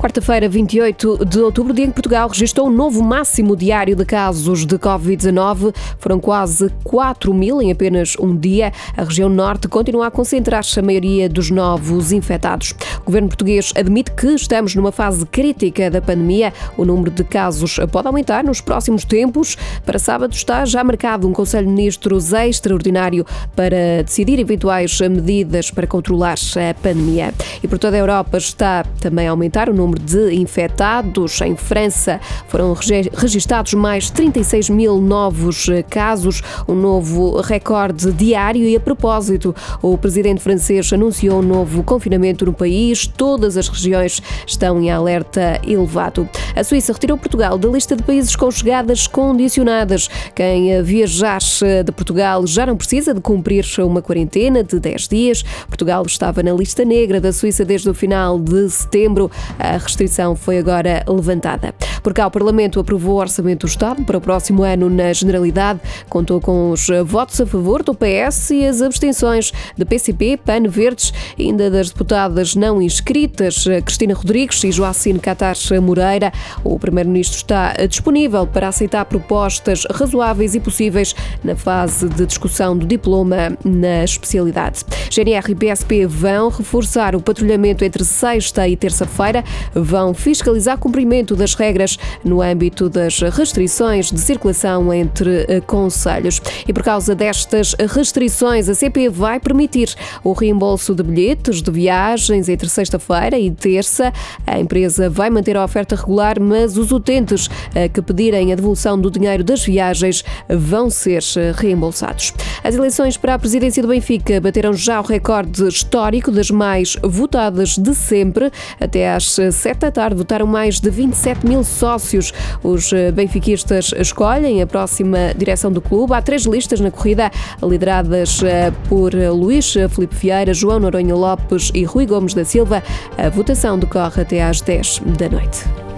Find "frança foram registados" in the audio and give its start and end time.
31.56-33.74